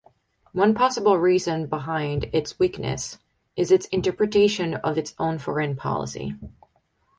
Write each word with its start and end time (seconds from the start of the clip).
One 0.53 0.73
possible 0.73 1.19
reason 1.19 1.67
behind 1.67 2.23
its 2.33 2.57
weakness 2.57 3.19
is 3.55 3.69
its 3.71 3.85
interpretation 3.89 4.73
of 4.73 4.97
its 4.97 5.13
own 5.19 5.37
foreign 5.37 5.75
policy. 5.75 6.33